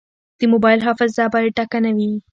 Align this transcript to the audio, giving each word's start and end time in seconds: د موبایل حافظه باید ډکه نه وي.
د 0.39 0.41
موبایل 0.53 0.79
حافظه 0.87 1.23
باید 1.33 1.55
ډکه 1.57 1.79
نه 1.85 1.91
وي. 1.97 2.11